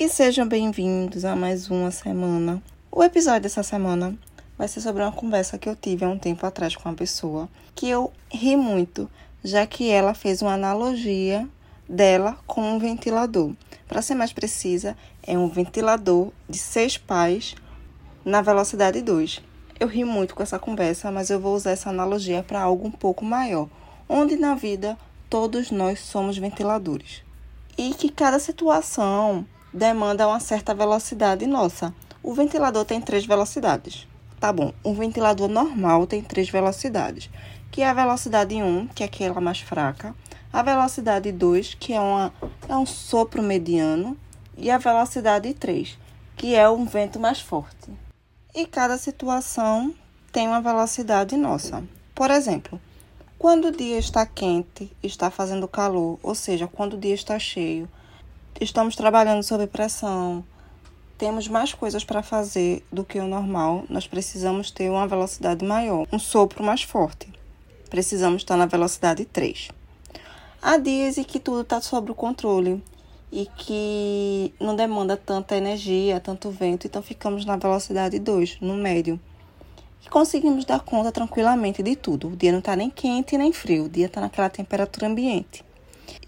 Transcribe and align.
E 0.00 0.08
sejam 0.08 0.48
bem-vindos 0.48 1.22
a 1.22 1.36
mais 1.36 1.70
uma 1.70 1.90
semana. 1.90 2.62
O 2.90 3.04
episódio 3.04 3.42
dessa 3.42 3.62
semana 3.62 4.16
vai 4.56 4.66
ser 4.66 4.80
sobre 4.80 5.02
uma 5.02 5.12
conversa 5.12 5.58
que 5.58 5.68
eu 5.68 5.76
tive 5.76 6.02
há 6.02 6.08
um 6.08 6.18
tempo 6.18 6.46
atrás 6.46 6.74
com 6.74 6.88
uma 6.88 6.94
pessoa 6.94 7.46
que 7.74 7.90
eu 7.90 8.10
ri 8.30 8.56
muito, 8.56 9.08
já 9.44 9.66
que 9.66 9.90
ela 9.90 10.14
fez 10.14 10.40
uma 10.40 10.54
analogia 10.54 11.46
dela 11.86 12.38
com 12.46 12.62
um 12.62 12.78
ventilador. 12.78 13.52
Para 13.86 14.00
ser 14.00 14.14
mais 14.14 14.32
precisa, 14.32 14.96
é 15.22 15.36
um 15.36 15.46
ventilador 15.46 16.32
de 16.48 16.56
seis 16.56 16.96
pás 16.96 17.54
na 18.24 18.40
velocidade 18.40 19.02
2. 19.02 19.42
Eu 19.78 19.88
ri 19.88 20.04
muito 20.04 20.34
com 20.34 20.42
essa 20.42 20.58
conversa, 20.58 21.12
mas 21.12 21.28
eu 21.28 21.38
vou 21.38 21.54
usar 21.54 21.72
essa 21.72 21.90
analogia 21.90 22.42
para 22.42 22.62
algo 22.62 22.88
um 22.88 22.92
pouco 22.92 23.26
maior, 23.26 23.68
onde 24.08 24.36
na 24.36 24.54
vida 24.54 24.96
todos 25.28 25.70
nós 25.70 26.00
somos 26.00 26.38
ventiladores. 26.38 27.22
E 27.76 27.92
que 27.92 28.08
cada 28.08 28.38
situação 28.38 29.46
demanda 29.72 30.28
uma 30.28 30.40
certa 30.40 30.74
velocidade 30.74 31.46
nossa. 31.46 31.94
O 32.22 32.34
ventilador 32.34 32.84
tem 32.84 33.00
três 33.00 33.24
velocidades. 33.24 34.06
Tá 34.38 34.52
bom, 34.52 34.72
um 34.84 34.92
ventilador 34.92 35.48
normal 35.48 36.06
tem 36.06 36.20
três 36.22 36.50
velocidades, 36.50 37.30
que 37.70 37.80
é 37.80 37.88
a 37.88 37.94
velocidade 37.94 38.56
1, 38.56 38.88
que 38.88 39.02
é 39.02 39.06
aquela 39.06 39.40
mais 39.40 39.60
fraca, 39.60 40.14
a 40.52 40.62
velocidade 40.62 41.30
2, 41.30 41.74
que 41.74 41.92
é, 41.92 42.00
uma, 42.00 42.32
é 42.68 42.76
um 42.76 42.84
sopro 42.84 43.42
mediano, 43.42 44.16
e 44.56 44.70
a 44.70 44.78
velocidade 44.78 45.54
3, 45.54 45.96
que 46.36 46.54
é 46.54 46.68
um 46.68 46.84
vento 46.84 47.18
mais 47.18 47.40
forte. 47.40 47.90
E 48.54 48.66
cada 48.66 48.98
situação 48.98 49.94
tem 50.30 50.48
uma 50.48 50.60
velocidade 50.60 51.36
nossa. 51.36 51.82
Por 52.14 52.30
exemplo, 52.30 52.80
quando 53.38 53.68
o 53.68 53.72
dia 53.72 53.98
está 53.98 54.26
quente, 54.26 54.90
está 55.02 55.30
fazendo 55.30 55.66
calor, 55.66 56.18
ou 56.22 56.34
seja, 56.34 56.68
quando 56.68 56.94
o 56.94 56.98
dia 56.98 57.14
está 57.14 57.38
cheio, 57.38 57.88
estamos 58.62 58.96
trabalhando 58.96 59.42
sob 59.42 59.66
pressão, 59.66 60.44
temos 61.18 61.46
mais 61.48 61.72
coisas 61.72 62.04
para 62.04 62.22
fazer 62.22 62.84
do 62.90 63.04
que 63.04 63.18
o 63.18 63.26
normal, 63.26 63.84
nós 63.88 64.06
precisamos 64.06 64.70
ter 64.70 64.90
uma 64.90 65.06
velocidade 65.06 65.64
maior, 65.64 66.06
um 66.12 66.18
sopro 66.18 66.64
mais 66.64 66.82
forte. 66.82 67.28
Precisamos 67.88 68.42
estar 68.42 68.56
na 68.56 68.66
velocidade 68.66 69.24
3. 69.24 69.68
Há 70.60 70.78
dias 70.78 71.18
em 71.18 71.24
que 71.24 71.38
tudo 71.38 71.62
está 71.62 71.80
sob 71.80 72.10
o 72.10 72.14
controle 72.14 72.82
e 73.30 73.46
que 73.56 74.54
não 74.60 74.76
demanda 74.76 75.16
tanta 75.16 75.56
energia, 75.56 76.20
tanto 76.20 76.50
vento, 76.50 76.86
então 76.86 77.02
ficamos 77.02 77.44
na 77.44 77.56
velocidade 77.56 78.18
2, 78.18 78.58
no 78.60 78.74
médio. 78.74 79.20
E 80.04 80.08
conseguimos 80.08 80.64
dar 80.64 80.80
conta 80.80 81.12
tranquilamente 81.12 81.82
de 81.82 81.94
tudo. 81.94 82.28
O 82.28 82.36
dia 82.36 82.50
não 82.50 82.58
está 82.58 82.74
nem 82.74 82.90
quente 82.90 83.38
nem 83.38 83.52
frio, 83.52 83.84
o 83.84 83.88
dia 83.88 84.06
está 84.06 84.20
naquela 84.20 84.48
temperatura 84.50 85.06
ambiente. 85.06 85.64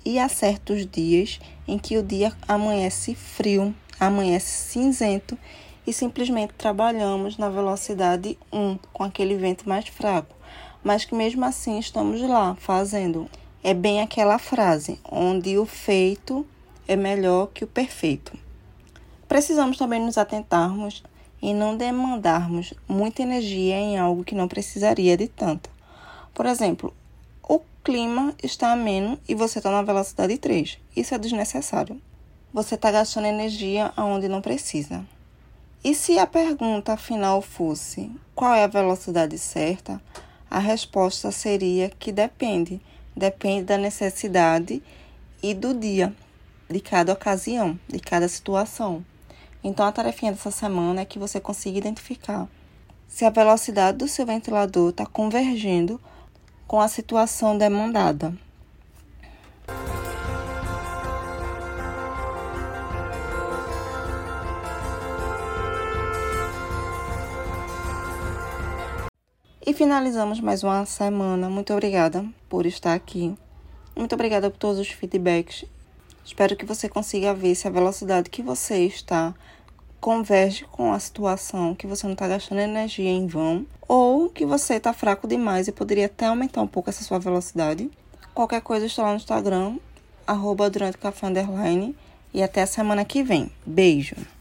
E 0.05 0.19
há 0.19 0.29
certos 0.29 0.87
dias 0.87 1.41
em 1.67 1.79
que 1.79 1.97
o 1.97 2.03
dia 2.03 2.33
amanhece 2.47 3.15
frio, 3.15 3.75
amanhece 3.99 4.71
cinzento 4.71 5.39
e 5.87 5.93
simplesmente 5.93 6.55
trabalhamos 6.55 7.37
na 7.37 7.49
velocidade 7.49 8.39
1, 8.53 8.79
com 8.93 9.03
aquele 9.03 9.37
vento 9.37 9.69
mais 9.69 9.89
fraco, 9.89 10.35
mas 10.83 11.05
que 11.05 11.15
mesmo 11.15 11.45
assim 11.45 11.79
estamos 11.79 12.21
lá 12.21 12.55
fazendo. 12.57 13.29
É 13.63 13.73
bem 13.73 14.03
aquela 14.03 14.39
frase 14.39 15.01
onde 15.11 15.57
o 15.57 15.65
feito 15.65 16.47
é 16.87 16.97
melhor 16.97 17.49
que 17.49 17.65
o 17.65 17.67
perfeito. 17.67 18.37
Precisamos 19.27 19.79
também 19.79 20.01
nos 20.01 20.19
atentarmos 20.19 21.03
e 21.41 21.53
não 21.53 21.77
demandarmos 21.77 22.73
muita 22.89 23.23
energia 23.23 23.77
em 23.77 23.99
algo 23.99 24.25
que 24.25 24.35
não 24.35 24.49
precisaria 24.49 25.17
de 25.17 25.29
tanta. 25.29 25.71
Por 26.33 26.47
exemplo, 26.47 26.93
clima 27.85 28.35
está 28.43 28.73
ameno 28.73 29.21
e 29.29 29.35
você 29.35 29.59
está 29.59 29.71
na 29.71 29.83
velocidade 29.83 30.39
3. 30.39 30.81
Isso 30.97 31.15
é 31.15 31.19
desnecessário. 31.19 32.01
Você 32.51 32.77
está 32.77 32.91
gastando 32.91 33.27
energia 33.27 33.93
onde 33.99 34.27
não 34.27 34.41
precisa. 34.41 35.05
E 35.85 35.95
se 35.95 36.19
a 36.19 36.27
pergunta 36.27 36.97
final 36.97 37.43
fosse 37.43 38.11
qual 38.35 38.55
é 38.55 38.65
a 38.65 38.69
velocidade 38.69 39.37
certa, 39.37 40.01
a 40.51 40.59
resposta 40.59 41.31
seria 41.31 41.91
que 41.91 42.11
depende. 42.11 42.81
Depende 43.15 43.65
da 43.65 43.77
necessidade 43.77 44.83
e 45.43 45.53
do 45.53 45.75
dia, 45.75 46.13
de 46.71 46.81
cada 46.81 47.13
ocasião, 47.13 47.79
de 47.87 48.01
cada 48.01 48.27
situação. 48.29 49.05
Então, 49.63 49.87
a 49.87 49.93
tarefinha 49.93 50.33
dessa 50.33 50.51
semana 50.51 51.03
é 51.03 51.05
que 51.05 51.19
você 51.19 51.39
consiga 51.39 51.79
identificar 51.79 52.49
se 53.07 53.27
a 53.27 53.31
velocidade 53.31 53.99
do 53.99 54.09
seu 54.09 54.25
ventilador 54.25 54.91
está 54.91 55.05
convergindo 55.05 56.01
com 56.67 56.81
a 56.81 56.89
situação 56.89 57.57
demandada. 57.57 58.35
E 69.67 69.73
finalizamos 69.73 70.41
mais 70.41 70.63
uma 70.63 70.85
semana. 70.85 71.49
Muito 71.49 71.73
obrigada 71.73 72.25
por 72.51 72.67
estar 72.67 72.93
aqui. 72.93 73.35
Muito 73.97 74.15
obrigada 74.15 74.51
por 74.51 74.59
todos 74.59 74.79
os 74.79 74.89
feedbacks. 74.89 75.65
Espero 76.23 76.55
que 76.55 76.67
você 76.67 76.87
consiga 76.89 77.33
ver 77.33 77.55
se 77.55 77.67
a 77.67 77.71
velocidade 77.71 78.29
que 78.29 78.43
você 78.43 78.85
está 78.85 79.35
converge 80.05 80.67
com 80.67 80.93
a 80.93 80.99
situação, 80.99 81.75
que 81.75 81.87
você 81.87 82.07
não 82.07 82.13
está 82.13 82.29
gastando 82.29 82.61
energia 82.61 83.09
em 83.09 83.27
vão, 83.27 83.65
ou 83.89 84.29
que 84.29 84.45
você 84.45 84.75
está 84.75 84.93
fraco 84.93 85.27
demais 85.27 85.67
e 85.67 85.73
poderia 85.73 86.05
até 86.05 86.27
aumentar 86.27 86.61
um 86.61 86.67
pouco 86.67 86.91
essa 86.91 87.03
sua 87.03 87.19
velocidade. 87.19 87.91
Qualquer 88.35 88.61
coisa, 88.61 88.85
estou 88.85 89.03
lá 89.03 89.13
no 89.13 89.17
Instagram, 89.17 89.79
arroba 90.27 90.69
durante 90.69 90.99
café 90.99 91.29
underline, 91.29 91.97
e 92.35 92.43
até 92.43 92.61
a 92.61 92.67
semana 92.67 93.03
que 93.03 93.23
vem. 93.23 93.51
Beijo! 93.65 94.34